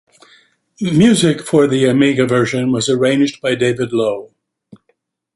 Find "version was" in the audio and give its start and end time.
2.25-2.89